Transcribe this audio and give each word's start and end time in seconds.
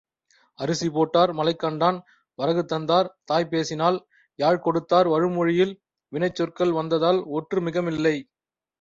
அரிசி 0.59 0.87
போட்டார், 0.89 1.31
மலைகண்டான், 1.39 1.97
வரகு 2.39 2.63
தந்தார், 2.65 3.11
தாய் 3.25 3.47
பேசினாள், 3.53 3.99
யாழ் 4.39 4.61
கொடுத்தார் 4.65 5.07
வருமொழியில் 5.07 5.75
வினைச்சொற்கள் 6.11 6.77
வந்ததால் 6.81 7.21
ஒற்று 7.37 7.59
மிகவில்லை. 7.61 8.17